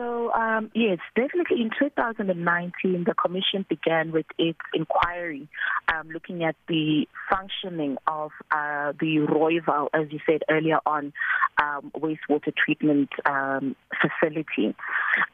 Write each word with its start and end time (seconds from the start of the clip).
So, 0.00 0.32
um, 0.32 0.70
yes, 0.74 0.96
definitely 1.14 1.60
in 1.60 1.68
2019, 1.78 3.04
the 3.04 3.14
Commission 3.14 3.66
began 3.68 4.12
with 4.12 4.24
its 4.38 4.58
inquiry 4.72 5.46
um, 5.92 6.08
looking 6.08 6.42
at 6.42 6.56
the 6.68 7.06
functioning 7.28 7.98
of 8.06 8.30
uh, 8.50 8.92
the 8.98 9.26
Rooiwal, 9.28 9.88
as 9.92 10.10
you 10.10 10.18
said 10.24 10.40
earlier 10.48 10.78
on, 10.86 11.12
um, 11.58 11.92
wastewater 11.94 12.50
treatment 12.56 13.10
um, 13.26 13.76
facility. 14.00 14.74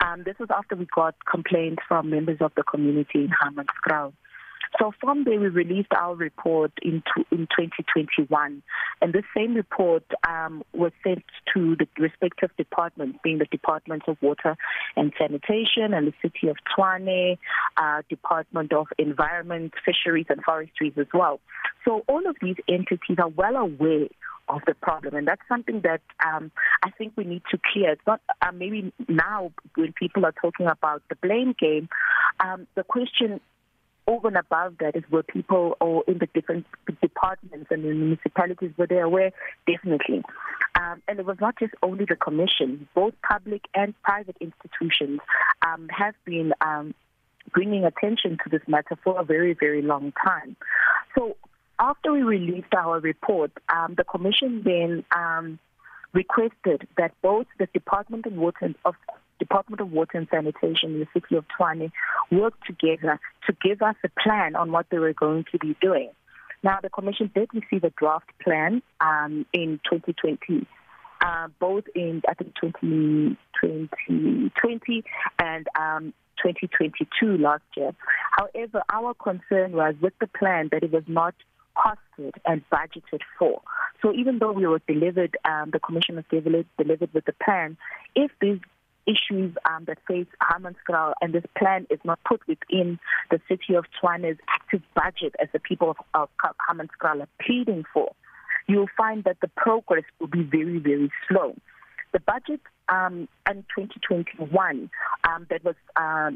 Um, 0.01 0.25
this 0.25 0.37
was 0.41 0.49
after 0.51 0.75
we 0.75 0.89
got 0.93 1.15
complaints 1.25 1.85
from 1.87 2.11
members 2.11 2.39
of 2.41 2.51
the 2.57 2.65
community 2.65 3.21
in 3.23 3.31
Hammanskraal. 3.41 4.15
So 4.79 4.93
from 5.01 5.25
there, 5.25 5.41
we 5.41 5.49
released 5.49 5.93
our 5.97 6.15
report 6.15 6.73
in, 6.83 7.03
in 7.31 7.47
2021. 7.57 8.63
And 9.01 9.13
the 9.13 9.23
same 9.35 9.55
report 9.55 10.05
um, 10.29 10.63
was 10.75 10.93
sent 11.03 11.25
to 11.55 11.77
the 11.77 11.87
respective 11.99 12.51
departments, 12.59 13.19
being 13.23 13.39
the 13.39 13.47
Department 13.47 14.03
of 14.07 14.17
Water 14.21 14.57
and 14.97 15.13
Sanitation 15.19 15.95
and 15.95 16.09
the 16.09 16.15
City 16.21 16.49
of 16.49 16.57
Tshwane, 16.69 17.39
uh, 17.77 18.03
Department 18.09 18.73
of 18.73 18.89
Environment, 18.99 19.73
Fisheries 19.85 20.27
and 20.29 20.43
Forestries 20.43 20.95
as 20.99 21.07
well. 21.15 21.41
So 21.85 22.03
all 22.09 22.27
of 22.29 22.37
these 22.43 22.57
entities 22.69 23.19
are 23.19 23.29
well 23.29 23.57
aware 23.57 24.09
of 24.49 24.61
the 24.67 24.75
problem. 24.75 25.15
And 25.15 25.27
that's 25.27 25.43
something 25.49 25.81
that 25.83 26.03
um, 26.25 26.53
I 26.85 26.91
think 26.91 27.15
we 27.17 27.25
need 27.25 27.43
to 27.51 27.59
clear. 27.73 27.93
It's 27.93 28.07
not 28.07 28.21
uh, 28.43 28.53
maybe 28.53 28.93
now 29.09 29.53
when 29.75 29.93
people 29.93 30.25
are 30.25 30.35
talking 30.41 30.67
about 30.67 31.03
the 31.09 31.17
blame 31.17 31.55
game, 31.59 31.89
um, 32.41 32.67
the 32.75 32.85
question 32.85 33.41
over 34.07 34.29
and 34.29 34.37
above 34.37 34.75
that 34.81 34.97
is 34.97 35.03
where 35.11 35.23
people 35.23 35.77
or 35.81 36.05
in 36.07 36.19
the 36.19 36.29
different 36.35 36.67
departments 37.03 37.67
and 37.71 37.85
the 37.85 37.93
municipalities 37.93 38.71
were 38.77 38.87
they 38.87 38.99
aware? 38.99 39.33
Definitely. 39.67 40.23
Um, 40.81 41.03
and 41.09 41.19
it 41.19 41.27
was 41.27 41.39
not 41.41 41.59
just 41.59 41.75
only 41.83 42.05
the 42.05 42.17
commission, 42.17 42.89
both 42.95 43.15
public 43.29 43.63
and 43.75 43.95
private 44.03 44.37
institutions 44.41 45.21
um, 45.67 45.89
have 45.89 46.15
been 46.25 46.53
um, 46.61 46.95
bringing 47.53 47.85
attention 47.85 48.39
to 48.45 48.51
this 48.51 48.63
matter 48.67 48.97
for 49.03 49.19
a 49.19 49.25
very, 49.25 49.55
very 49.55 49.83
long 49.83 50.13
time. 50.25 50.57
So 51.17 51.37
after 51.79 52.13
we 52.13 52.23
released 52.23 52.75
our 52.77 53.01
report, 53.01 53.53
um, 53.75 53.95
the 53.97 54.05
commission 54.05 54.63
then 54.65 55.05
um, 55.15 55.59
requested 56.13 56.87
that 56.97 57.13
both 57.23 57.47
the 57.59 57.67
Department 57.67 58.27
of 58.27 58.35
Water 58.35 58.75
of 58.85 58.95
Department 59.39 59.81
of 59.81 59.93
Water 59.93 60.19
and 60.19 60.27
Sanitation 60.31 60.95
in 60.95 61.01
the 61.01 61.09
city 61.13 61.37
of 61.37 61.45
Tshwane 61.49 61.91
worked 62.31 62.67
together 62.67 63.21
to 63.47 63.57
give 63.63 63.83
us 63.83 63.97
a 64.05 64.09
plan 64.21 64.57
on 64.57 64.73
what 64.73 64.87
they 64.91 64.99
were 64.99 65.13
going 65.13 65.45
to 65.53 65.59
be 65.59 65.77
doing. 65.81 66.11
Now, 66.63 66.79
the 66.83 66.91
Commission 66.91 67.31
did 67.35 67.51
receive 67.53 67.85
a 67.85 67.91
draft 67.91 68.31
plan 68.43 68.83
um, 69.01 69.45
in 69.53 69.79
2020, 69.85 70.67
uh, 71.21 71.49
both 71.61 71.85
in, 71.95 72.23
I 72.29 72.35
think, 72.35 72.55
2020 72.61 75.05
and 75.39 75.67
um, 75.79 76.13
2022 76.43 77.39
last 77.39 77.63
year. 77.77 77.93
However, 78.33 78.83
our 78.91 79.15
concern 79.15 79.73
was 79.73 79.95
with 80.01 80.15
the 80.21 80.27
plan 80.27 80.69
that 80.73 80.83
it 80.83 80.91
was 80.93 81.05
not 81.07 81.35
costed 81.77 82.33
and 82.45 82.63
budgeted 82.71 83.21
for. 83.39 83.63
So 84.03 84.13
even 84.13 84.39
though 84.39 84.53
we 84.53 84.67
were 84.67 84.81
delivered, 84.87 85.37
um, 85.45 85.71
the 85.73 85.79
commission 85.79 86.17
was 86.17 86.25
delivered, 86.31 86.67
delivered 86.79 87.13
with 87.13 87.27
the 87.27 87.35
plan, 87.45 87.77
if 88.15 88.31
these 88.41 88.59
issues 89.07 89.55
um, 89.71 89.85
that 89.87 89.99
face 90.07 90.27
Hammanskraal 90.43 91.13
and 91.21 91.33
this 91.33 91.45
plan 91.57 91.87
is 91.91 92.01
not 92.05 92.19
put 92.25 92.41
within 92.47 92.99
the 93.31 93.41
city 93.49 93.75
of 93.75 93.85
Tshwane's 93.93 94.39
active 94.49 94.83
budget 94.95 95.35
as 95.41 95.49
the 95.53 95.61
people 95.61 95.91
of, 95.91 95.97
of 96.15 96.29
Hammanskraal 96.69 97.23
are 97.23 97.29
pleading 97.41 97.85
for, 97.93 98.13
you'll 98.67 98.91
find 98.97 99.25
that 99.25 99.39
the 99.41 99.49
progress 99.57 100.05
will 100.19 100.27
be 100.27 100.43
very, 100.43 100.79
very 100.79 101.11
slow. 101.29 101.55
The 102.13 102.21
budget 102.21 102.61
um, 102.89 103.29
in 103.49 103.65
2021 103.77 104.91
um, 105.29 105.47
that 105.51 105.65
was 105.65 105.75
uh, 105.97 106.31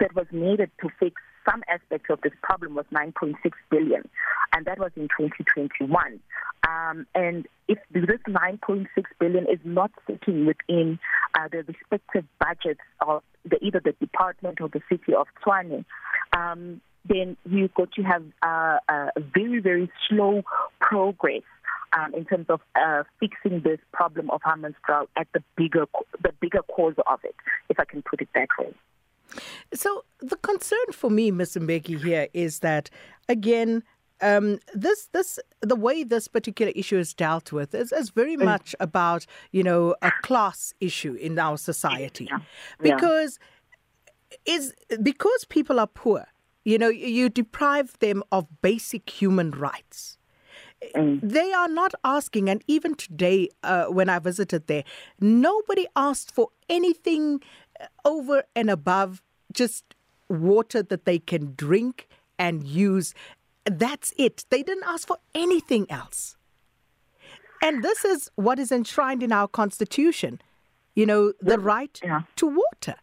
that 0.00 0.14
was 0.14 0.26
needed 0.30 0.70
to 0.82 0.88
fix 1.00 1.20
some 1.48 1.62
aspects 1.68 2.10
of 2.10 2.20
this 2.22 2.32
problem 2.42 2.74
was 2.74 2.84
9.6 2.92 3.34
billion, 3.70 4.08
and 4.52 4.66
that 4.66 4.78
was 4.78 4.90
in 4.96 5.08
2021. 5.08 6.20
Um, 6.68 7.06
and 7.14 7.46
if 7.68 7.78
this 7.92 8.20
9.6 8.28 8.86
billion 9.18 9.44
is 9.44 9.60
not 9.64 9.90
sitting 10.06 10.46
within 10.46 10.98
uh, 11.34 11.48
the 11.50 11.64
respective 11.64 12.24
budgets 12.38 12.80
of 13.06 13.22
the, 13.44 13.62
either 13.64 13.80
the 13.82 13.92
department 13.92 14.60
or 14.60 14.68
the 14.68 14.82
city 14.90 15.14
of 15.14 15.26
Tshwane, 15.42 15.84
um, 16.36 16.80
then 17.08 17.36
you've 17.48 17.72
got 17.74 17.92
to 17.92 18.02
have 18.02 18.24
uh, 18.42 18.78
a 18.88 19.20
very, 19.20 19.60
very 19.60 19.90
slow 20.08 20.42
progress 20.80 21.42
um, 21.92 22.14
in 22.14 22.24
terms 22.24 22.46
of 22.48 22.60
uh, 22.74 23.04
fixing 23.20 23.62
this 23.62 23.78
problem 23.92 24.28
of 24.30 24.42
Hammanskraal 24.42 25.06
at 25.16 25.28
the 25.32 25.42
bigger, 25.56 25.86
the 26.22 26.32
bigger 26.40 26.62
cause 26.62 26.94
of 27.06 27.20
it, 27.24 27.34
if 27.70 27.78
I 27.80 27.84
can 27.84 28.02
put 28.02 28.20
it 28.20 28.28
that 28.34 28.48
way. 28.58 28.74
So 29.74 30.04
the 30.20 30.36
concern 30.36 30.92
for 30.92 31.10
me, 31.10 31.30
Ms. 31.30 31.56
Mbeki, 31.60 32.02
here 32.02 32.28
is 32.32 32.60
that 32.60 32.90
again, 33.28 33.82
um, 34.20 34.58
this 34.74 35.08
this 35.12 35.38
the 35.60 35.76
way 35.76 36.02
this 36.02 36.28
particular 36.28 36.72
issue 36.74 36.98
is 36.98 37.14
dealt 37.14 37.52
with 37.52 37.74
is, 37.74 37.92
is 37.92 38.10
very 38.10 38.36
mm. 38.36 38.44
much 38.44 38.74
about 38.80 39.26
you 39.52 39.62
know 39.62 39.94
a 40.02 40.10
class 40.22 40.74
issue 40.80 41.14
in 41.14 41.38
our 41.38 41.56
society 41.56 42.28
yeah. 42.30 42.38
because 42.80 43.38
yeah. 44.46 44.54
is 44.54 44.74
because 45.02 45.44
people 45.48 45.78
are 45.78 45.86
poor 45.86 46.26
you 46.64 46.78
know 46.78 46.88
you 46.88 47.28
deprive 47.28 47.98
them 48.00 48.22
of 48.32 48.46
basic 48.60 49.08
human 49.08 49.50
rights 49.52 50.17
mm. 50.94 51.20
they 51.22 51.52
are 51.52 51.68
not 51.68 51.92
asking 52.04 52.48
and 52.48 52.62
even 52.66 52.94
today 52.94 53.48
uh, 53.62 53.86
when 53.86 54.08
i 54.08 54.18
visited 54.18 54.66
there 54.66 54.84
nobody 55.20 55.86
asked 55.96 56.30
for 56.30 56.48
anything 56.68 57.40
over 58.04 58.44
and 58.54 58.70
above 58.70 59.22
just 59.52 59.94
water 60.28 60.82
that 60.82 61.04
they 61.04 61.18
can 61.18 61.54
drink 61.56 62.08
and 62.38 62.64
use. 62.64 63.14
That's 63.64 64.14
it. 64.16 64.44
They 64.50 64.62
didn't 64.62 64.84
ask 64.84 65.08
for 65.08 65.18
anything 65.34 65.90
else. 65.90 66.36
And 67.62 67.82
this 67.82 68.04
is 68.04 68.30
what 68.36 68.58
is 68.58 68.70
enshrined 68.70 69.22
in 69.22 69.32
our 69.32 69.48
constitution. 69.48 70.40
You 70.94 71.06
know, 71.06 71.32
the 71.40 71.58
right 71.58 72.00
yeah. 72.02 72.22
to 72.36 72.46
water. 72.46 72.94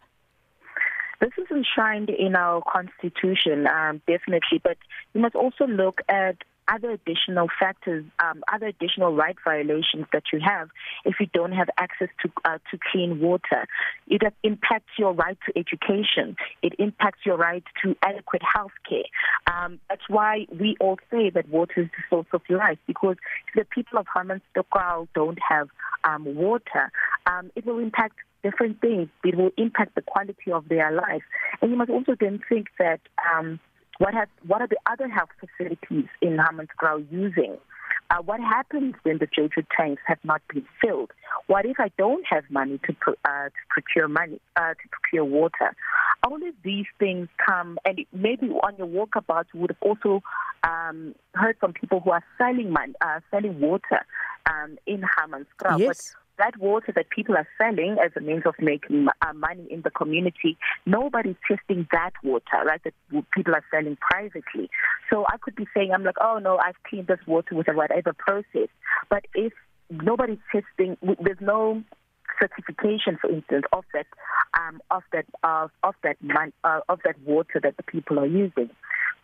This 1.21 1.31
is 1.37 1.47
enshrined 1.49 2.09
in 2.09 2.35
our 2.35 2.61
constitution, 2.61 3.67
um, 3.67 4.01
definitely. 4.07 4.59
But 4.63 4.77
you 5.13 5.21
must 5.21 5.35
also 5.35 5.65
look 5.65 6.01
at 6.09 6.37
other 6.67 6.91
additional 6.91 7.47
factors, 7.59 8.05
um, 8.19 8.43
other 8.51 8.67
additional 8.67 9.13
right 9.15 9.35
violations 9.43 10.05
that 10.13 10.23
you 10.33 10.39
have 10.39 10.69
if 11.03 11.15
you 11.19 11.27
don't 11.33 11.51
have 11.51 11.69
access 11.77 12.09
to 12.21 12.31
uh, 12.45 12.57
to 12.71 12.79
clean 12.91 13.19
water. 13.19 13.67
It 14.07 14.21
impacts 14.43 14.91
your 14.97 15.13
right 15.13 15.37
to 15.45 15.57
education. 15.57 16.35
It 16.61 16.73
impacts 16.79 17.19
your 17.25 17.37
right 17.37 17.63
to 17.83 17.95
adequate 18.01 18.41
health 18.53 18.71
care. 18.87 19.03
Um, 19.53 19.79
that's 19.89 20.07
why 20.07 20.47
we 20.59 20.75
all 20.79 20.97
say 21.11 21.29
that 21.29 21.49
water 21.49 21.81
is 21.81 21.87
the 21.87 22.03
source 22.09 22.27
of 22.33 22.41
life 22.49 22.79
because 22.87 23.17
the 23.55 23.65
people 23.65 23.99
of 23.99 24.07
Hammanskraal 24.15 25.07
don't 25.13 25.39
have 25.47 25.69
um, 26.03 26.35
water, 26.35 26.91
um, 27.25 27.51
it 27.55 27.65
will 27.65 27.79
impact 27.79 28.17
different 28.43 28.79
things. 28.79 29.09
It 29.23 29.35
will 29.35 29.51
impact 29.57 29.95
the 29.95 30.01
quality 30.01 30.51
of 30.51 30.69
their 30.69 30.91
life. 30.91 31.23
And 31.61 31.71
you 31.71 31.77
must 31.77 31.89
also 31.89 32.15
then 32.19 32.41
think 32.47 32.67
that 32.77 32.99
um, 33.33 33.59
what 33.99 34.13
has 34.13 34.27
what 34.45 34.61
are 34.61 34.67
the 34.67 34.79
other 34.89 35.07
health 35.07 35.29
facilities 35.39 36.09
in 36.21 36.37
Hammanskraal 36.37 37.05
using? 37.11 37.57
Uh, 38.11 38.21
what 38.21 38.39
happens 38.39 38.93
when 39.01 39.17
the 39.17 39.25
JoJo 39.25 39.65
tanks 39.75 40.01
have 40.05 40.19
not 40.23 40.41
been 40.53 40.65
filled? 40.79 41.11
What 41.47 41.65
if 41.65 41.79
I 41.79 41.89
don't 41.97 42.23
have 42.29 42.43
money 42.51 42.79
to, 42.85 42.95
uh, 43.25 43.45
to 43.45 43.51
procure 43.69 44.07
money 44.07 44.39
uh, 44.55 44.73
to 44.73 44.89
procure 44.91 45.25
water? 45.25 45.75
All 46.23 46.35
of 46.35 46.53
these 46.63 46.85
things 46.99 47.29
come, 47.43 47.79
and 47.83 48.05
maybe 48.13 48.47
on 48.49 48.75
your 48.77 48.87
walkabout, 48.87 49.45
you 49.53 49.61
would 49.61 49.71
have 49.71 49.81
also 49.81 50.21
um, 50.63 51.15
heard 51.33 51.57
from 51.59 51.73
people 51.73 51.99
who 51.99 52.11
are 52.11 52.23
selling 52.37 52.71
money, 52.71 52.93
uh, 53.01 53.21
selling 53.31 53.59
water 53.59 54.05
um, 54.45 54.77
in 54.85 55.01
Hammanskraal. 55.01 55.79
Yes. 55.79 55.87
But 55.87 56.24
that 56.37 56.57
water 56.57 56.91
that 56.95 57.09
people 57.09 57.35
are 57.35 57.47
selling 57.57 57.97
as 58.03 58.11
a 58.15 58.21
means 58.21 58.43
of 58.45 58.55
making 58.59 59.07
uh, 59.21 59.33
money 59.33 59.67
in 59.69 59.81
the 59.81 59.91
community, 59.91 60.57
nobody's 60.85 61.35
testing 61.47 61.87
that 61.91 62.11
water, 62.23 62.63
right? 62.65 62.81
That 62.83 62.93
people 63.33 63.53
are 63.53 63.63
selling 63.71 63.97
privately. 63.97 64.69
So 65.09 65.25
I 65.27 65.37
could 65.37 65.55
be 65.55 65.67
saying, 65.73 65.91
I'm 65.93 66.03
like, 66.03 66.17
oh 66.21 66.39
no, 66.39 66.57
I've 66.57 66.81
cleaned 66.87 67.07
this 67.07 67.19
water 67.27 67.55
with 67.55 67.67
a 67.69 67.73
whatever 67.73 68.13
process. 68.13 68.69
But 69.09 69.25
if 69.33 69.53
nobody's 69.89 70.39
testing, 70.51 70.97
there's 71.21 71.41
no 71.41 71.83
certification, 72.39 73.17
for 73.19 73.29
instance, 73.29 73.65
of 73.71 73.85
that 73.93 74.07
um, 74.59 74.81
of 74.91 75.03
that 75.11 75.25
of, 75.43 75.95
that 76.03 76.17
man, 76.21 76.53
uh, 76.63 76.81
of 76.89 76.99
that 77.05 77.19
water 77.25 77.59
that 77.61 77.77
the 77.77 77.83
people 77.83 78.19
are 78.19 78.25
using. 78.25 78.69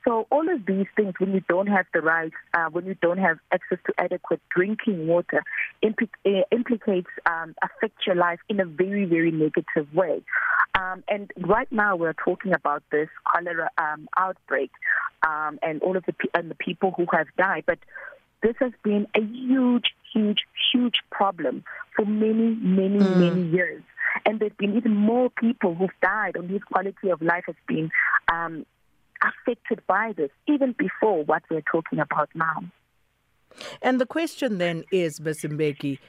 So 0.05 0.25
all 0.31 0.49
of 0.49 0.65
these 0.65 0.87
things, 0.95 1.13
when 1.19 1.33
you 1.33 1.41
don't 1.47 1.67
have 1.67 1.85
the 1.93 2.01
right, 2.01 2.31
uh, 2.53 2.65
when 2.71 2.85
you 2.85 2.95
don't 3.01 3.19
have 3.19 3.37
access 3.51 3.77
to 3.85 3.93
adequate 3.97 4.41
drinking 4.49 5.07
water, 5.07 5.43
impl- 5.83 6.09
uh, 6.25 6.43
implicates, 6.51 7.09
um, 7.25 7.53
affects 7.63 8.07
your 8.07 8.15
life 8.15 8.39
in 8.49 8.59
a 8.59 8.65
very, 8.65 9.05
very 9.05 9.31
negative 9.31 9.93
way. 9.93 10.23
Um, 10.79 11.03
and 11.07 11.31
right 11.37 11.71
now 11.71 11.95
we're 11.95 12.13
talking 12.13 12.53
about 12.53 12.83
this 12.91 13.09
cholera 13.25 13.69
um, 13.77 14.07
outbreak 14.17 14.71
um, 15.21 15.59
and 15.61 15.81
all 15.83 15.95
of 15.95 16.03
the, 16.05 16.13
and 16.33 16.49
the 16.49 16.55
people 16.55 16.93
who 16.97 17.05
have 17.11 17.27
died. 17.37 17.63
But 17.67 17.77
this 18.41 18.55
has 18.59 18.71
been 18.83 19.07
a 19.15 19.21
huge, 19.21 19.93
huge, 20.13 20.39
huge 20.73 20.95
problem 21.11 21.63
for 21.95 22.05
many, 22.05 22.55
many, 22.55 22.99
mm. 22.99 23.17
many 23.17 23.49
years. 23.49 23.83
And 24.25 24.39
there's 24.39 24.51
been 24.57 24.75
even 24.75 24.95
more 24.95 25.29
people 25.29 25.75
who've 25.75 25.89
died 26.01 26.35
and 26.35 26.49
whose 26.49 26.63
quality 26.63 27.09
of 27.09 27.21
life 27.21 27.43
has 27.45 27.55
been 27.67 27.91
um, 28.31 28.65
affected 29.21 29.81
by 29.87 30.13
this, 30.15 30.31
even 30.47 30.73
before 30.77 31.23
what 31.23 31.43
we're 31.49 31.63
talking 31.71 31.99
about 31.99 32.29
now. 32.35 32.63
And 33.81 33.99
the 33.99 34.05
question 34.05 34.57
then 34.57 34.83
is, 34.91 35.19
Ms. 35.19 35.41
Mbeki, 35.41 35.99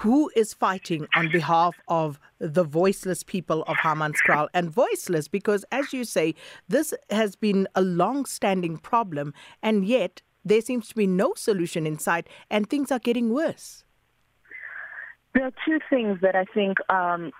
who 0.00 0.30
is 0.34 0.54
fighting 0.54 1.06
on 1.14 1.30
behalf 1.30 1.76
of 1.88 2.18
the 2.38 2.64
voiceless 2.64 3.22
people 3.22 3.62
of 3.64 3.76
Hammanskraal 3.76 4.48
and 4.54 4.70
voiceless 4.70 5.28
because 5.28 5.64
as 5.70 5.92
you 5.92 6.04
say 6.04 6.34
this 6.68 6.94
has 7.10 7.36
been 7.36 7.68
a 7.74 7.82
long 7.82 8.24
standing 8.24 8.78
problem 8.78 9.34
and 9.62 9.84
yet 9.84 10.22
there 10.44 10.60
seems 10.60 10.88
to 10.88 10.94
be 10.94 11.06
no 11.06 11.34
solution 11.34 11.86
in 11.86 11.98
sight 11.98 12.26
and 12.50 12.68
things 12.70 12.90
are 12.90 12.98
getting 12.98 13.34
worse 13.34 13.84
there 15.34 15.44
are 15.44 15.52
two 15.64 15.78
things 15.90 16.18
that 16.22 16.34
i 16.34 16.44
think 16.46 16.78
um, 16.90 17.30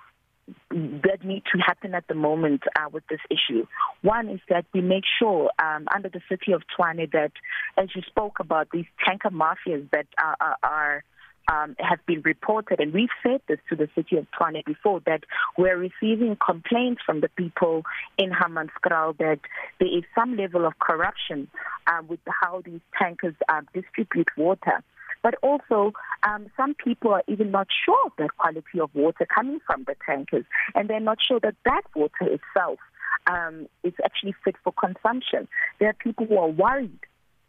that 0.71 1.25
need 1.25 1.43
to 1.53 1.59
happen 1.59 1.95
at 1.95 2.07
the 2.09 2.15
moment 2.15 2.63
uh, 2.77 2.89
with 2.91 3.05
this 3.09 3.21
issue. 3.31 3.67
One 4.03 4.29
is 4.29 4.41
that 4.49 4.65
we 4.73 4.81
make 4.81 5.05
sure 5.19 5.51
um, 5.59 5.89
under 5.95 6.09
the 6.09 6.21
city 6.29 6.53
of 6.53 6.63
Tshwane 6.69 7.11
that, 7.13 7.33
as 7.77 7.89
you 7.95 8.03
spoke 8.03 8.41
about, 8.41 8.69
these 8.73 8.87
tanker 9.07 9.31
mafias 9.31 9.91
that 9.91 10.07
are, 10.19 10.37
are, 10.41 10.57
are 10.63 11.05
um, 11.51 11.75
have 11.79 11.99
been 12.07 12.23
reported, 12.23 12.81
and 12.81 12.93
we've 12.93 13.09
said 13.23 13.41
this 13.49 13.59
to 13.69 13.77
the 13.77 13.89
city 13.95 14.17
of 14.17 14.27
Tshwane 14.31 14.65
before, 14.65 15.01
that 15.07 15.25
we're 15.59 15.77
receiving 15.77 16.37
complaints 16.37 17.03
from 17.05 17.21
the 17.21 17.29
people 17.29 17.83
in 18.17 18.31
Hammanskraal 18.31 19.17
that 19.19 19.41
there 19.79 19.89
is 19.89 20.05
some 20.15 20.37
level 20.37 20.67
of 20.67 20.79
corruption 20.79 21.49
uh, 21.87 22.03
with 22.07 22.21
how 22.27 22.63
these 22.65 22.81
tankers 22.99 23.35
uh, 23.49 23.63
distribute 23.75 24.29
water. 24.37 24.83
But 25.23 25.35
also, 25.43 25.93
um, 26.29 26.47
some 26.57 26.75
people 26.75 27.13
are 27.13 27.23
even 27.29 27.51
not 27.51 27.69
sure 27.85 27.99
of 28.07 28.13
the 28.19 28.29
quality 28.37 28.81
of 28.81 28.91
water 28.95 29.27
coming 29.33 29.61
from 29.67 29.85
the 29.87 29.95
tankers, 30.05 30.45
and 30.75 30.89
they're 30.89 31.01
not 31.01 31.19
sure 31.27 31.41
that 31.41 31.55
that 31.65 31.83
water 31.95 32.23
itself 32.23 32.79
um, 33.27 33.69
is 33.83 33.93
actually 34.05 34.35
fit 34.45 34.57
for 34.65 34.73
consumption. 34.73 35.49
There 35.79 35.89
are 35.89 35.95
people 35.95 36.27
who 36.27 36.39
are 36.39 36.49
worried 36.49 36.99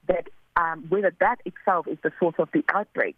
that 0.07 0.27
um, 0.55 0.85
whether 0.89 1.13
that 1.19 1.37
itself 1.45 1.87
is 1.87 1.97
the 2.03 2.11
source 2.19 2.35
of 2.37 2.49
the 2.53 2.63
outbreak. 2.73 3.15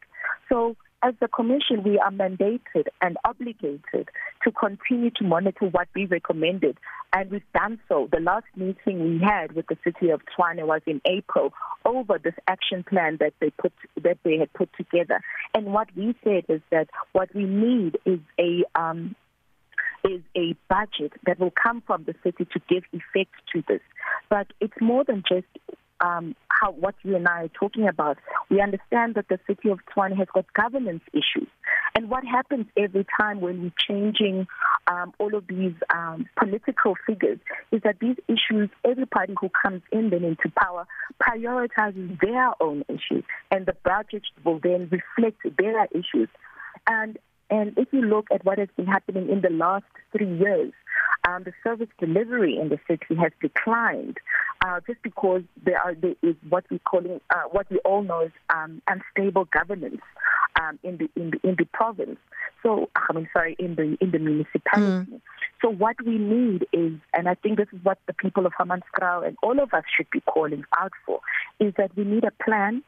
So 0.48 0.76
as 1.06 1.14
the 1.22 1.28
Commission, 1.28 1.84
we 1.84 2.00
are 2.00 2.10
mandated 2.10 2.88
and 3.00 3.16
obligated 3.26 4.10
to 4.44 4.52
continue 4.52 5.12
to 5.12 5.24
monitor 5.24 5.68
what 5.68 5.88
we 5.94 6.06
recommended, 6.06 6.78
and 7.14 7.30
we've 7.30 7.54
done 7.54 7.80
so. 7.88 8.10
The 8.12 8.20
last 8.20 8.48
meeting 8.56 9.04
we 9.04 9.24
had 9.24 9.52
with 9.52 9.68
the 9.68 9.78
City 9.84 10.10
of 10.10 10.22
Tshwane 10.26 10.66
was 10.66 10.82
in 10.88 11.02
April 11.06 11.54
over 11.86 12.18
this 12.18 12.34
action 12.48 12.84
plan 12.84 13.18
that 13.20 13.34
they 13.40 13.52
put 13.52 13.72
that 14.02 14.18
they 14.24 14.38
had 14.40 14.52
put 14.54 14.70
together. 14.76 15.22
And 15.54 15.68
what 15.68 15.90
we 15.96 16.16
said 16.24 16.46
is 16.50 16.62
that 16.72 16.90
what 17.12 17.34
we 17.36 17.46
need 17.46 18.00
is 18.06 18.20
a 18.40 18.64
um, 18.74 19.16
is 20.04 20.22
a 20.36 20.56
budget 20.70 21.14
that 21.28 21.40
will 21.40 21.54
come 21.54 21.84
from 21.86 22.06
the 22.06 22.16
city 22.24 22.46
to 22.46 22.60
give 22.68 22.84
effect 22.94 23.34
to 23.54 23.64
this. 23.68 23.82
But 24.30 24.48
it's 24.60 24.82
more 24.82 25.04
than 25.04 25.24
just 25.28 25.46
um, 26.02 26.36
how 26.50 26.72
what 26.72 26.96
you 27.04 27.16
and 27.16 27.28
I 27.28 27.44
are 27.44 27.48
talking 27.50 27.88
about. 27.88 28.18
We 28.50 28.62
understand 28.62 29.16
that 29.16 29.28
the 29.30 29.40
city 29.48 29.70
of 29.70 29.80
Tshwane 29.86 30.16
has 30.18 30.28
got 30.34 30.46
governance 30.54 31.04
issues. 31.14 31.48
And 31.96 32.10
what 32.10 32.26
happens 32.26 32.66
every 32.78 33.06
time 33.20 33.40
when 33.40 33.62
we're 33.62 33.72
changing 33.88 34.48
um, 34.88 35.14
all 35.20 35.34
of 35.34 35.48
these 35.48 35.74
um, 35.94 36.28
political 36.38 36.96
figures 37.08 37.40
is 37.72 37.82
that 37.84 38.00
these 38.00 38.18
issues, 38.28 38.70
every 38.84 39.06
everybody 39.06 39.36
who 39.40 39.50
comes 39.50 39.82
in 39.92 40.10
then 40.10 40.24
into 40.24 40.50
power 40.58 40.88
prioritizes 41.22 42.20
their 42.20 42.52
own 42.62 42.84
issues, 42.90 43.24
and 43.52 43.66
the 43.66 43.76
budget 43.84 44.24
will 44.44 44.60
then 44.60 44.90
reflect 44.92 45.38
their 45.58 45.86
issues. 45.92 46.30
And 46.88 47.18
and 47.50 47.78
if 47.78 47.88
you 47.92 48.02
look 48.02 48.28
at 48.32 48.44
what 48.44 48.58
has 48.58 48.70
been 48.76 48.88
happening 48.88 49.30
in 49.30 49.42
the 49.42 49.52
last 49.52 49.86
three 50.12 50.38
years, 50.40 50.74
um, 51.28 51.44
the 51.44 51.54
service 51.64 51.90
delivery 52.00 52.58
in 52.60 52.70
the 52.70 52.80
city 52.88 53.16
has 53.22 53.32
declined 53.40 54.18
uh, 54.66 54.80
just 54.88 55.02
because 55.04 55.44
there, 55.64 55.80
are, 55.80 55.94
there 55.94 56.16
is 56.24 56.36
what 56.50 56.66
we 56.72 56.80
calling 56.80 57.22
uh, 57.30 57.44
what 57.52 57.70
we 57.70 57.78
all 57.80 58.02
know 58.02 58.22
is 58.22 58.32
um, 58.50 58.82
unstable 58.88 59.46
governance 59.46 60.02
um, 60.60 60.80
in 60.84 60.98
the 60.98 61.10
in 61.16 61.32
the 61.32 61.48
in 61.48 61.56
the 61.58 61.66
province. 61.66 62.18
So 62.64 62.90
I 62.96 63.14
mean, 63.14 63.30
sorry, 63.32 63.56
in 63.60 63.76
the 63.76 63.96
in 64.02 64.12
the 64.12 64.20
municipality. 64.20 65.12
Mm. 65.12 65.22
So 65.62 65.70
what 65.70 65.96
we 66.04 66.18
need 66.18 66.66
is, 66.74 66.94
and 67.14 67.30
I 67.30 67.36
think 67.36 67.58
this 67.58 67.68
is 67.74 67.80
what 67.84 68.00
the 68.08 68.14
people 68.14 68.46
of 68.46 68.54
Hammanskraal 68.60 69.26
and 69.28 69.38
all 69.44 69.60
of 69.60 69.74
us 69.74 69.84
should 69.96 70.10
be 70.12 70.22
calling 70.22 70.64
out 70.80 70.92
for, 71.06 71.20
is 71.60 71.74
that 71.78 71.96
we 71.96 72.04
need 72.04 72.24
a 72.24 72.44
plan 72.44 72.84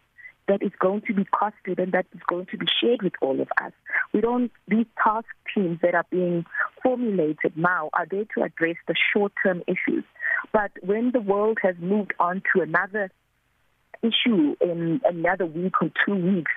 that 0.48 0.64
is 0.64 0.72
going 0.80 1.02
to 1.02 1.14
be 1.14 1.26
costed 1.26 1.78
and 1.82 1.92
that 1.92 2.06
is 2.14 2.22
going 2.28 2.46
to 2.48 2.58
be 2.58 2.68
shared 2.82 3.02
with 3.02 3.14
all 3.22 3.40
of 3.40 3.50
us. 3.62 3.72
We 4.14 4.22
don't, 4.22 4.52
these 4.68 4.86
task 5.04 5.28
teams 5.54 5.80
that 5.82 5.96
are 5.96 6.06
being 6.10 6.46
formulated 6.82 7.58
now 7.58 7.90
are 7.94 8.08
there 8.10 8.26
to 8.36 8.44
address 8.44 8.78
the 8.88 8.96
short 9.14 9.34
term 9.44 9.62
issues. 9.68 10.04
But 10.54 10.72
when 10.82 11.12
the 11.12 11.22
world 11.22 11.58
has 11.62 11.76
moved 11.80 12.14
on 12.20 12.42
to 12.54 12.62
another 12.62 13.12
issue 14.02 14.56
in 14.62 15.02
another 15.06 15.46
week 15.46 15.74
or 15.82 15.90
two 16.06 16.16
weeks, 16.16 16.52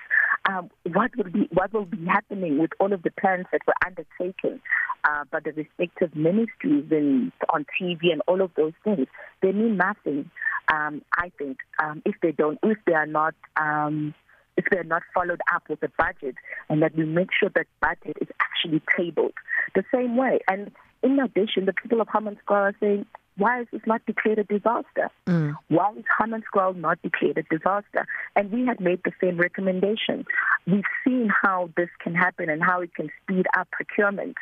um, 0.49 0.69
what 0.91 1.15
will 1.15 1.31
be 1.31 1.47
what 1.51 1.71
will 1.73 1.85
be 1.85 2.03
happening 2.05 2.57
with 2.57 2.71
all 2.79 2.93
of 2.93 3.03
the 3.03 3.11
plans 3.11 3.45
that 3.51 3.61
were 3.67 3.73
undertaken 3.85 4.61
uh, 5.03 5.23
by 5.31 5.39
the 5.39 5.51
respective 5.51 6.15
ministries 6.15 6.85
and 6.91 7.31
on 7.49 7.65
TV 7.79 8.11
and 8.11 8.21
all 8.27 8.41
of 8.41 8.51
those 8.55 8.73
things? 8.83 9.07
They 9.41 9.51
mean 9.51 9.77
nothing. 9.77 10.31
Um, 10.73 11.03
I 11.15 11.31
think 11.37 11.57
um, 11.81 12.01
if 12.05 12.15
they 12.21 12.31
don't, 12.31 12.59
if 12.63 12.77
they 12.85 12.93
are 12.93 13.07
not. 13.07 13.35
Um, 13.55 14.13
if 14.57 14.65
they're 14.69 14.83
not 14.83 15.01
followed 15.13 15.39
up 15.55 15.63
with 15.69 15.81
a 15.81 15.89
budget 15.97 16.35
and 16.69 16.81
that 16.81 16.93
we 16.93 17.05
make 17.05 17.29
sure 17.39 17.49
that 17.55 17.67
budget 17.79 18.17
is 18.19 18.27
actually 18.41 18.81
tabled 18.97 19.31
the 19.75 19.83
same 19.95 20.17
way. 20.17 20.39
And 20.47 20.71
in 21.01 21.19
addition, 21.19 21.65
the 21.65 21.73
people 21.73 22.01
of 22.01 22.07
Hammanskraal 22.09 22.35
are 22.49 22.75
saying, 22.79 23.05
why 23.37 23.61
is 23.61 23.67
this 23.71 23.81
not 23.85 24.05
declared 24.05 24.39
a 24.39 24.43
disaster? 24.43 25.09
Mm. 25.25 25.55
Why 25.69 25.93
is 25.97 26.03
Hammanskraal 26.19 26.75
not 26.75 27.01
declared 27.01 27.37
a 27.37 27.43
disaster? 27.43 28.05
And 28.35 28.51
we 28.51 28.65
had 28.65 28.79
made 28.79 29.01
the 29.03 29.11
same 29.21 29.37
recommendation. 29.37 30.25
We've 30.67 30.83
seen 31.05 31.29
how 31.41 31.69
this 31.77 31.89
can 32.01 32.13
happen 32.13 32.49
and 32.49 32.61
how 32.63 32.81
it 32.81 32.93
can 32.93 33.09
speed 33.23 33.45
up 33.57 33.69
procurement. 33.71 34.35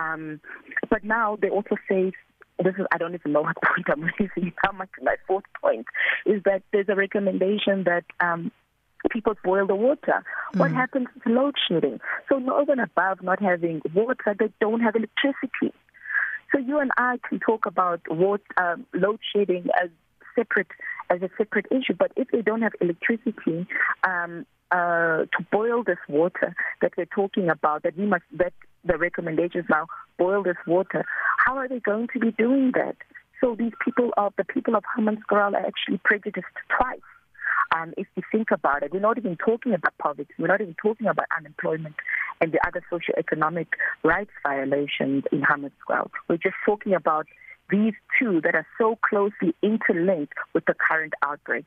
Um, 0.00 0.40
but 0.88 1.04
now 1.04 1.36
they 1.40 1.48
also 1.48 1.76
say 1.88 2.12
this 2.62 2.74
is 2.78 2.86
I 2.92 2.98
don't 2.98 3.14
even 3.14 3.32
know 3.32 3.42
what 3.42 3.56
point 3.64 3.86
I'm 3.90 4.10
raising. 4.18 4.52
How 4.64 4.72
much 4.72 4.90
my 5.02 5.16
fourth 5.26 5.44
point 5.60 5.86
is 6.26 6.42
that 6.44 6.62
there's 6.72 6.88
a 6.88 6.94
recommendation 6.94 7.84
that 7.84 8.04
um, 8.20 8.50
people 9.10 9.34
boil 9.44 9.66
the 9.66 9.74
water. 9.74 10.24
Mm. 10.54 10.60
What 10.60 10.70
happens 10.72 11.08
to 11.24 11.32
load 11.32 11.54
shedding? 11.68 12.00
So 12.28 12.36
over 12.36 12.72
and 12.72 12.80
above 12.80 13.22
not 13.22 13.42
having 13.42 13.80
water, 13.94 14.34
they 14.38 14.50
don't 14.60 14.80
have 14.80 14.94
electricity. 14.96 15.74
So 16.52 16.58
you 16.58 16.78
and 16.78 16.90
I 16.96 17.18
can 17.28 17.38
talk 17.38 17.66
about 17.66 18.00
what 18.08 18.40
um, 18.56 18.86
load 18.94 19.20
shedding 19.32 19.68
as 19.80 19.90
separate 20.34 20.68
as 21.10 21.22
a 21.22 21.30
separate 21.36 21.66
issue, 21.70 21.94
but 21.98 22.12
if 22.16 22.28
they 22.30 22.42
don't 22.42 22.62
have 22.62 22.72
electricity 22.80 23.66
um, 24.04 24.46
uh, 24.70 25.26
to 25.26 25.46
boil 25.50 25.82
this 25.82 25.98
water 26.08 26.54
that 26.80 26.92
we're 26.96 27.06
talking 27.06 27.50
about, 27.50 27.82
that 27.82 27.96
we 27.96 28.06
must 28.06 28.24
that 28.32 28.52
the 28.84 28.96
recommendations 28.96 29.64
now 29.68 29.86
boil 30.18 30.42
this 30.42 30.56
water. 30.66 31.04
How 31.44 31.56
are 31.56 31.68
they 31.68 31.80
going 31.80 32.08
to 32.12 32.18
be 32.18 32.30
doing 32.32 32.72
that? 32.74 32.96
So 33.40 33.54
these 33.54 33.72
people 33.84 34.10
of 34.16 34.34
the 34.36 34.44
people 34.44 34.76
of 34.76 34.84
Hammanskraal 34.96 35.54
are 35.54 35.66
actually 35.66 35.98
prejudiced 36.04 36.46
twice. 36.76 37.00
Um, 37.72 37.94
if 37.96 38.06
you 38.16 38.22
think 38.32 38.50
about 38.50 38.82
it, 38.82 38.92
we're 38.92 39.00
not 39.00 39.18
even 39.18 39.36
talking 39.36 39.74
about 39.74 39.96
poverty. 39.98 40.34
We're 40.38 40.48
not 40.48 40.60
even 40.60 40.74
talking 40.74 41.06
about 41.06 41.26
unemployment 41.36 41.94
and 42.40 42.52
the 42.52 42.58
other 42.66 42.82
socio-economic 42.90 43.68
rights 44.02 44.32
violations 44.42 45.24
in 45.30 45.42
Hammanskraal. 45.42 46.10
We're 46.28 46.36
just 46.36 46.56
talking 46.66 46.94
about 46.94 47.26
these 47.70 47.94
two 48.18 48.40
that 48.40 48.54
are 48.54 48.66
so 48.78 48.98
closely 49.08 49.54
interlinked 49.62 50.34
with 50.52 50.64
the 50.64 50.74
current 50.74 51.14
outbreak. 51.22 51.66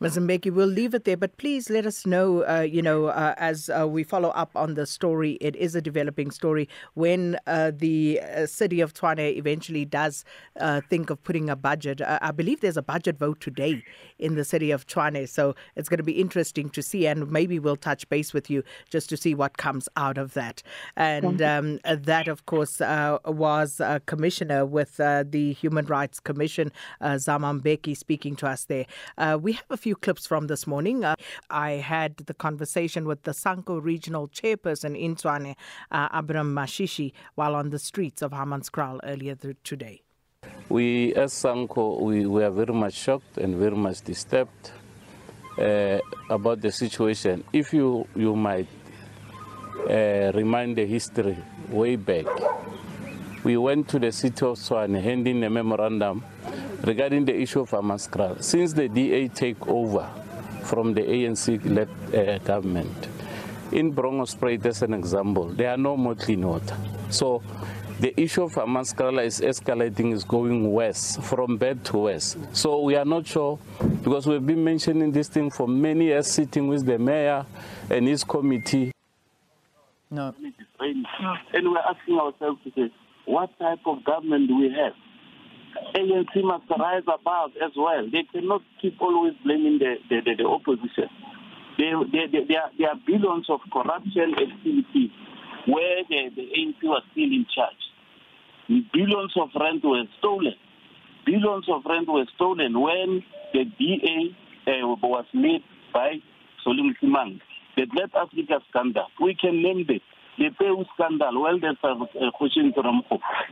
Mbeki, 0.00 0.52
we'll 0.52 0.68
leave 0.68 0.94
it 0.94 1.04
there, 1.04 1.16
but 1.16 1.36
please 1.38 1.70
let 1.70 1.84
us 1.84 2.06
know, 2.06 2.44
uh, 2.48 2.60
you 2.60 2.80
know, 2.80 3.06
uh, 3.06 3.34
as 3.36 3.68
uh, 3.68 3.86
we 3.86 4.04
follow 4.04 4.28
up 4.28 4.50
on 4.54 4.74
the 4.74 4.86
story. 4.86 5.32
It 5.40 5.56
is 5.56 5.74
a 5.74 5.80
developing 5.80 6.30
story. 6.30 6.68
When 6.94 7.36
uh, 7.48 7.72
the 7.74 8.20
uh, 8.20 8.46
city 8.46 8.80
of 8.80 8.94
Tshwane 8.94 9.36
eventually 9.36 9.84
does 9.84 10.24
uh, 10.60 10.82
think 10.88 11.10
of 11.10 11.22
putting 11.24 11.50
a 11.50 11.56
budget, 11.56 12.00
I 12.00 12.30
believe 12.30 12.60
there's 12.60 12.76
a 12.76 12.82
budget 12.82 13.18
vote 13.18 13.40
today 13.40 13.82
in 14.20 14.36
the 14.36 14.44
city 14.44 14.70
of 14.70 14.86
Tshwane. 14.86 15.28
So 15.28 15.56
it's 15.74 15.88
going 15.88 15.98
to 15.98 16.04
be 16.04 16.20
interesting 16.20 16.70
to 16.70 16.82
see, 16.82 17.08
and 17.08 17.28
maybe 17.28 17.58
we'll 17.58 17.74
touch 17.74 18.08
base 18.08 18.32
with 18.32 18.48
you 18.48 18.62
just 18.88 19.08
to 19.08 19.16
see 19.16 19.34
what 19.34 19.56
comes 19.56 19.88
out 19.96 20.16
of 20.16 20.34
that. 20.34 20.62
And 20.94 21.42
um, 21.42 21.80
that, 21.84 22.28
of 22.28 22.46
course, 22.46 22.78
was 22.78 23.80
a 23.80 24.00
commissioner 24.06 24.64
with 24.64 24.98
the 24.98 25.56
Human 25.60 25.86
Rights 25.86 26.20
Commission, 26.20 26.70
Zama 27.16 27.52
Mbeki, 27.52 27.96
speaking 27.96 28.36
to 28.36 28.46
us 28.46 28.64
there. 28.66 28.86
we 29.40 29.54
have 29.54 29.66
a 29.70 29.76
few 29.76 29.87
clips 29.94 30.26
from 30.26 30.46
this 30.46 30.66
morning. 30.66 31.04
Uh, 31.04 31.14
I 31.50 31.72
had 31.72 32.16
the 32.18 32.34
conversation 32.34 33.06
with 33.06 33.22
the 33.22 33.32
SANCO 33.32 33.82
regional 33.82 34.28
chairperson 34.28 34.98
in 34.98 35.16
Tshwane, 35.16 35.54
uh, 35.90 36.08
Abram 36.12 36.54
Mashishi, 36.54 37.12
while 37.34 37.54
on 37.54 37.70
the 37.70 37.78
streets 37.78 38.22
of 38.22 38.32
Hammanskraal 38.32 39.00
earlier 39.04 39.36
today. 39.64 40.02
We, 40.68 41.14
as 41.14 41.32
SANCO, 41.32 42.00
we, 42.00 42.26
we 42.26 42.44
are 42.44 42.50
very 42.50 42.74
much 42.74 42.94
shocked 42.94 43.38
and 43.38 43.56
very 43.56 43.76
much 43.76 44.02
disturbed 44.02 44.70
uh, 45.58 45.98
about 46.30 46.60
the 46.60 46.70
situation. 46.70 47.44
If 47.52 47.72
you, 47.72 48.06
you 48.14 48.36
might 48.36 48.68
uh, 49.88 50.32
remind 50.34 50.76
the 50.76 50.86
history 50.86 51.36
way 51.70 51.96
back, 51.96 52.26
we 53.44 53.56
went 53.56 53.88
to 53.88 53.98
the 53.98 54.12
city 54.12 54.44
of 54.44 54.58
Tshwane 54.58 55.00
handing 55.00 55.42
a 55.44 55.50
memorandum 55.50 56.24
regarding 56.82 57.24
the 57.24 57.34
issue 57.34 57.60
of 57.60 57.70
Hammanskraal. 57.70 58.42
Since 58.42 58.72
the 58.72 58.88
DA 58.88 59.28
take 59.28 59.66
over 59.66 60.08
from 60.64 60.94
the 60.94 61.02
ANC-led 61.02 61.88
uh, 62.14 62.38
government, 62.38 63.08
in 63.72 63.92
Bronkhorstspruit, 63.92 64.64
as 64.64 64.82
an 64.82 64.94
example, 64.94 65.48
there 65.48 65.70
are 65.70 65.76
no 65.76 65.96
more 65.96 66.14
clean 66.14 66.46
water. 66.46 66.76
So 67.10 67.42
the 68.00 68.18
issue 68.18 68.44
of 68.44 68.52
Hammanskraal 68.52 69.22
is 69.24 69.40
escalating, 69.40 70.12
is 70.12 70.24
going 70.24 70.72
west, 70.72 71.20
from 71.22 71.56
bad 71.56 71.84
to 71.86 71.98
west. 71.98 72.38
So 72.52 72.82
we 72.82 72.94
are 72.96 73.04
not 73.04 73.26
sure, 73.26 73.58
because 74.02 74.26
we've 74.26 74.46
been 74.46 74.64
mentioning 74.64 75.12
this 75.12 75.28
thing 75.28 75.50
for 75.50 75.68
many 75.68 76.06
years, 76.06 76.28
sitting 76.28 76.68
with 76.68 76.86
the 76.86 76.98
mayor 76.98 77.44
and 77.90 78.06
his 78.06 78.24
committee. 78.24 78.92
No. 80.10 80.34
And 80.80 81.70
we're 81.70 81.78
asking 81.78 82.18
ourselves 82.18 82.60
to 82.64 82.70
say, 82.74 82.92
what 83.26 83.50
type 83.58 83.80
of 83.84 84.04
government 84.04 84.48
do 84.48 84.56
we 84.56 84.70
have? 84.70 84.94
ANC 85.94 86.42
must 86.42 86.64
rise 86.70 87.02
above 87.06 87.50
as 87.62 87.72
well. 87.76 88.08
They 88.10 88.24
cannot 88.32 88.62
keep 88.80 89.00
always 89.00 89.34
blaming 89.44 89.78
the, 89.78 89.96
the, 90.08 90.20
the, 90.24 90.42
the 90.42 90.46
opposition. 90.48 91.08
There, 91.78 91.96
are, 91.96 92.96
billions 93.06 93.46
of 93.48 93.60
corruption 93.72 94.34
activities 94.34 95.10
where 95.66 96.02
the, 96.08 96.30
the 96.34 96.42
ANC 96.42 96.82
was 96.82 97.02
still 97.12 97.24
in 97.30 97.46
charge. 97.54 97.82
Billions 98.92 99.32
of 99.40 99.48
rent 99.58 99.84
were 99.84 100.04
stolen. 100.18 100.54
Billions 101.24 101.68
of 101.68 101.82
rent 101.88 102.08
were 102.08 102.26
stolen 102.34 102.78
when 102.80 103.22
the 103.52 103.64
DA 103.78 104.36
uh, 104.66 104.86
was 105.02 105.26
made 105.32 105.62
by 105.92 106.16
Solly 106.64 106.82
Msimanga. 106.82 107.40
The 107.76 107.84
GladAfrica 107.86 108.60
scandal, 108.70 109.06
we 109.20 109.36
can 109.40 109.62
name 109.62 109.86
it. 109.88 110.02
The 110.38 110.50
Peu 110.58 110.84
scandal, 110.94 111.40
well, 111.40 111.58
there's 111.60 111.76
a 111.82 112.30
question 112.32 112.72
to 112.74 112.82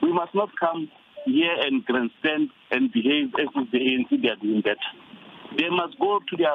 We 0.03 0.13
must 0.13 0.35
not 0.35 0.51
come 0.59 0.89
here 1.27 1.55
and 1.61 1.85
grandstand 1.85 2.51
and 2.71 2.93
behave 2.93 3.35
as 3.39 3.49
if 3.55 3.71
the 3.71 3.79
ANC 3.79 4.23
they 4.23 4.29
are 4.29 4.37
doing 4.37 4.63
better. 4.63 4.91
They 5.59 5.69
must 5.69 5.99
go 5.99 6.21
to 6.21 6.37
their 6.37 6.55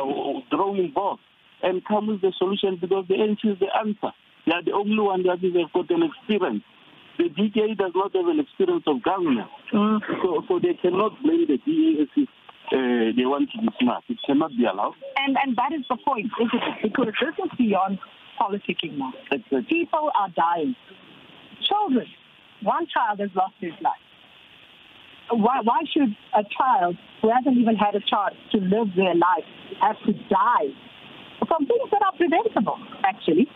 drawing 0.49 0.91
board 0.91 1.19
and 1.63 1.83
come 1.85 2.07
with 2.07 2.21
the 2.21 2.33
solution 2.37 2.77
because 2.79 3.05
the 3.07 3.15
ANC 3.15 3.43
is 3.43 3.59
the 3.59 3.69
answer. 3.75 4.15
They 4.45 4.53
are 4.53 4.63
the 4.63 4.73
only 4.73 4.99
one 4.99 5.23
that 5.23 5.39
has 5.39 5.69
got 5.73 5.89
an 5.91 6.03
experience. 6.03 6.63
The 7.17 7.29
DA 7.29 7.75
does 7.75 7.91
not 7.93 8.15
have 8.15 8.27
an 8.27 8.39
experience 8.39 8.83
of 8.87 9.03
government. 9.03 9.47
Mm. 9.73 9.99
So, 10.23 10.43
so 10.47 10.59
they 10.59 10.73
cannot 10.81 11.21
blame 11.21 11.45
the 11.47 11.57
DA 11.57 12.01
as 12.01 12.07
if 12.15 12.29
uh, 12.71 13.11
they 13.15 13.25
want 13.27 13.51
to 13.51 13.61
be 13.61 13.67
smart. 13.79 14.03
It 14.09 14.17
cannot 14.25 14.51
be 14.57 14.65
allowed. 14.65 14.95
And 15.17 15.37
and 15.37 15.55
that 15.57 15.73
is 15.73 15.85
the 15.89 15.97
point, 15.97 16.31
isn't 16.39 16.63
it? 16.81 16.93
Because 16.93 17.13
this 17.19 17.45
is 17.45 17.51
beyond 17.57 17.99
politicking 18.39 18.97
now. 18.97 19.13
Exactly. 19.31 19.61
People 19.69 20.09
are 20.15 20.29
dying. 20.29 20.75
Children. 21.67 22.07
One 22.63 22.87
child 22.87 23.19
has 23.19 23.29
lost 23.35 23.53
his 23.59 23.73
life. 23.81 24.01
Why, 25.31 25.61
why 25.63 25.81
should 25.91 26.15
a 26.35 26.43
child 26.43 26.97
who 27.21 27.29
hasn't 27.29 27.57
even 27.57 27.75
had 27.75 27.95
a 27.95 28.01
chance 28.01 28.35
to 28.51 28.57
live 28.57 28.93
their 28.95 29.15
life 29.15 29.47
have 29.81 29.97
to 30.05 30.13
die 30.29 30.71
from 31.47 31.65
things 31.65 31.89
that 31.91 32.01
are 32.03 32.15
preventable, 32.15 32.77
actually. 33.03 33.47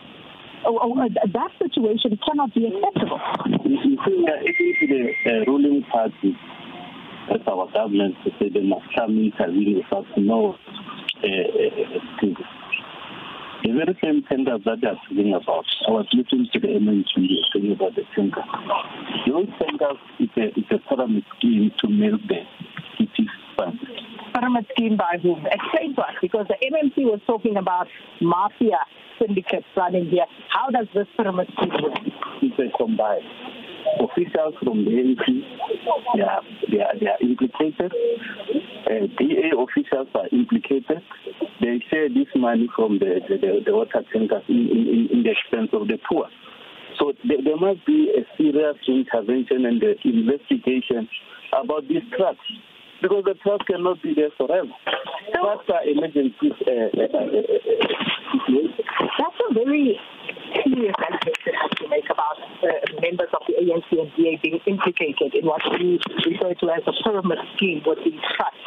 Oh, 0.64 0.78
oh, 0.82 1.00
uh, 1.00 1.08
that 1.32 1.50
situation 1.62 2.18
cannot 2.26 2.52
be 2.54 2.66
acceptable. 2.66 3.20
You 3.64 3.78
see, 3.84 3.96
uh, 3.96 4.06
the 4.88 5.12
uh, 5.26 5.44
ruling 5.46 5.82
party, 5.84 6.36
as 7.32 7.40
our 7.46 7.70
government, 7.72 8.16
to 8.24 8.30
say 8.38 8.48
they 8.48 8.62
must 8.62 8.86
come 8.96 9.18
intervene 9.18 9.76
without 9.76 10.06
no 10.16 10.56
uh, 11.22 11.26
uh, 11.26 12.55
the 13.66 13.72
very 13.72 13.98
same 14.02 14.22
tenders 14.22 14.62
that 14.64 14.80
they 14.80 14.88
are 14.88 15.00
talking 15.08 15.34
about, 15.34 15.66
I 15.88 15.90
was 15.90 16.06
listening 16.14 16.46
to 16.52 16.60
the 16.60 16.68
MMC 16.68 17.26
talking 17.52 17.72
about 17.72 17.94
the 17.96 18.02
tender. 18.14 18.42
Those 19.26 19.50
tenders 19.58 19.98
is 20.20 20.30
a, 20.36 20.46
is 20.54 20.70
a 20.70 20.78
pyramid 20.88 21.24
scheme 21.36 21.72
to 21.80 21.88
milk 21.88 22.20
the 22.28 22.42
city 22.98 23.26
funds 23.56 23.82
pyramid 24.36 24.66
scheme 24.72 24.96
by 24.96 25.18
whom? 25.22 25.46
Explain 25.46 25.94
to 25.96 26.02
us, 26.02 26.14
because 26.20 26.46
the 26.48 26.56
MMC 26.60 27.04
was 27.04 27.20
talking 27.26 27.56
about 27.56 27.88
mafia 28.20 28.78
syndicates 29.18 29.66
running 29.76 30.06
here. 30.06 30.26
How 30.50 30.70
does 30.70 30.86
this 30.94 31.06
pyramid 31.16 31.48
scheme 31.56 31.72
work? 31.82 31.98
It's 32.42 32.58
a 32.58 32.76
combined. 32.76 33.24
Officials 34.00 34.54
from 34.62 34.84
the 34.84 34.90
ANC, 34.90 35.24
they 36.14 36.22
are, 36.22 36.42
they 36.70 36.80
are, 36.80 36.98
they 37.00 37.06
are 37.06 37.20
implicated. 37.22 37.92
Uh, 38.86 39.06
DA 39.16 39.52
officials 39.56 40.08
are 40.14 40.28
implicated. 40.32 41.02
They 41.66 41.82
share 41.90 42.08
this 42.08 42.30
money 42.36 42.70
from 42.76 43.00
the, 43.00 43.18
the, 43.26 43.62
the 43.66 43.74
water 43.74 44.04
tankers 44.12 44.46
in, 44.48 44.70
in, 44.70 45.08
in 45.10 45.22
the 45.26 45.34
expense 45.34 45.70
of 45.72 45.88
the 45.88 45.98
poor. 46.08 46.30
So 46.98 47.12
there, 47.26 47.42
there 47.42 47.56
must 47.58 47.84
be 47.84 48.14
a 48.14 48.22
serious 48.38 48.76
intervention 48.86 49.66
and 49.66 49.82
investigation 49.82 51.08
about 51.50 51.88
these 51.88 52.06
trucks 52.16 52.46
because 53.02 53.24
the 53.26 53.34
trust 53.42 53.66
cannot 53.66 54.02
be 54.02 54.14
there 54.14 54.30
forever. 54.38 54.70
So, 55.34 55.42
are 55.42 55.84
emergency 55.84 56.54
uh, 56.54 56.70
uh, 56.70 57.02
uh, 57.02 57.42
That's 59.18 59.40
a 59.42 59.54
very 59.54 59.98
serious 60.64 60.94
allegation 61.02 61.54
to 61.82 61.88
make 61.88 62.06
about 62.06 62.38
uh, 62.62 62.68
members 63.02 63.28
of 63.34 63.42
the 63.46 63.54
ANC 63.58 63.90
and 63.90 64.10
DA 64.16 64.38
being 64.40 64.60
implicated 64.66 65.34
in 65.34 65.44
what 65.44 65.62
we 65.74 65.98
refer 66.24 66.54
to 66.54 66.70
as 66.70 66.82
a 66.86 66.92
pyramid 67.02 67.38
scheme 67.56 67.82
with 67.84 67.98
these 68.04 68.22
trusts. 68.38 68.62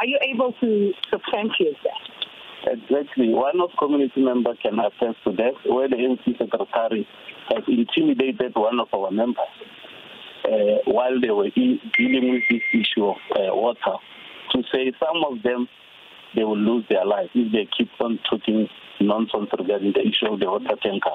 Are 0.00 0.06
you 0.06 0.18
able 0.32 0.52
to 0.60 0.92
substantiate 1.10 1.76
that? 1.84 1.99
Exactly. 3.10 3.34
One 3.34 3.60
of 3.60 3.70
community 3.78 4.22
members 4.22 4.58
can 4.62 4.78
attest 4.78 5.22
to 5.24 5.32
that, 5.32 5.52
where 5.66 5.88
the 5.88 5.96
ANC 5.96 6.38
secretary 6.38 7.06
has 7.48 7.64
intimidated 7.66 8.52
one 8.54 8.78
of 8.80 8.88
our 8.94 9.10
members 9.10 9.36
uh, 10.44 10.78
while 10.86 11.20
they 11.20 11.30
were 11.30 11.50
dealing 11.50 12.32
with 12.32 12.42
this 12.48 12.62
issue 12.72 13.06
of 13.06 13.16
uh, 13.34 13.54
water 13.54 13.96
to 14.52 14.62
say 14.72 14.92
some 14.98 15.24
of 15.28 15.42
them 15.42 15.68
they 16.36 16.44
will 16.44 16.58
lose 16.58 16.84
their 16.88 17.04
lives 17.04 17.30
if 17.34 17.50
they 17.52 17.68
keep 17.76 17.88
on 18.00 18.18
talking 18.28 18.68
nonsense 19.00 19.50
regarding 19.58 19.92
the 19.92 20.00
issue 20.00 20.32
of 20.32 20.38
the 20.38 20.46
water 20.46 20.76
tanker. 20.80 21.10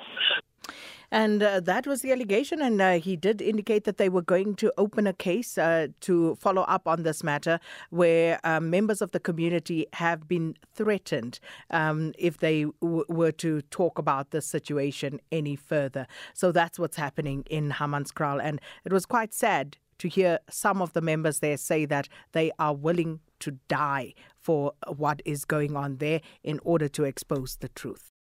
And 1.15 1.41
uh, 1.41 1.61
that 1.61 1.87
was 1.87 2.01
the 2.01 2.11
allegation. 2.11 2.61
And 2.61 2.81
uh, 2.81 2.99
he 2.99 3.15
did 3.15 3.41
indicate 3.41 3.85
that 3.85 3.95
they 3.95 4.09
were 4.09 4.21
going 4.21 4.53
to 4.55 4.73
open 4.77 5.07
a 5.07 5.13
case 5.13 5.57
uh, 5.57 5.87
to 6.01 6.35
follow 6.35 6.63
up 6.63 6.89
on 6.89 7.03
this 7.03 7.23
matter 7.23 7.61
where 7.89 8.37
um, 8.43 8.69
members 8.69 9.01
of 9.01 9.11
the 9.11 9.21
community 9.21 9.87
have 9.93 10.27
been 10.27 10.57
threatened 10.73 11.39
um, 11.69 12.11
if 12.19 12.39
they 12.39 12.65
w- 12.81 13.05
were 13.07 13.31
to 13.31 13.61
talk 13.61 13.97
about 13.97 14.31
this 14.31 14.45
situation 14.45 15.21
any 15.31 15.55
further. 15.55 16.05
So 16.33 16.51
that's 16.51 16.77
what's 16.77 16.97
happening 16.97 17.45
in 17.49 17.71
Hammanskraal. 17.71 18.41
And 18.43 18.59
it 18.83 18.91
was 18.91 19.05
quite 19.05 19.33
sad 19.33 19.77
to 19.99 20.09
hear 20.09 20.39
some 20.49 20.81
of 20.81 20.91
the 20.91 21.01
members 21.01 21.39
there 21.39 21.55
say 21.55 21.85
that 21.85 22.09
they 22.33 22.51
are 22.59 22.75
willing 22.75 23.21
to 23.39 23.51
die 23.69 24.15
for 24.41 24.73
what 24.97 25.21
is 25.23 25.45
going 25.45 25.77
on 25.77 25.95
there 25.99 26.19
in 26.43 26.59
order 26.65 26.89
to 26.89 27.05
expose 27.05 27.55
the 27.61 27.69
truth. 27.69 28.11